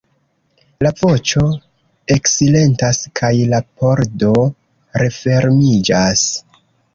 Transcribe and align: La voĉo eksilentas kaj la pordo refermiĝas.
La 0.85 0.91
voĉo 1.01 1.43
eksilentas 2.15 3.01
kaj 3.21 3.31
la 3.53 3.59
pordo 3.83 4.33
refermiĝas. 5.03 6.27